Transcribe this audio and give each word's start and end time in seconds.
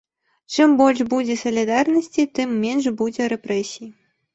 Чым 0.55 0.73
больш 0.79 0.99
будзе 1.11 1.37
салідарнасці, 1.43 2.29
тым 2.41 2.59
менш 2.67 2.93
будзе 2.99 3.33
рэпрэсій. 3.33 3.97